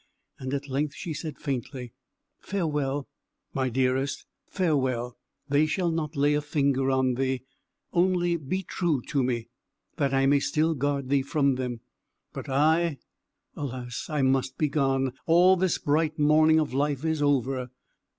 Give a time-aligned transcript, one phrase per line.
[0.39, 1.93] And at length she said faintly,
[2.39, 3.07] "Farewell,
[3.53, 5.15] my dearest; farewell!
[5.47, 7.43] They shall not lay a finger on thee;
[7.93, 9.49] only be true to me,
[9.97, 11.81] that I may still guard thee from them.
[12.33, 12.97] But I,
[13.55, 14.07] alas!
[14.09, 17.69] I must be gone; all this bright morning of life is over.